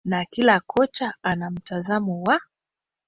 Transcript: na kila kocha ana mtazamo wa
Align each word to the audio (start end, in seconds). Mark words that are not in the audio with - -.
na 0.05 0.25
kila 0.25 0.59
kocha 0.59 1.13
ana 1.23 1.51
mtazamo 1.51 2.21
wa 2.23 2.41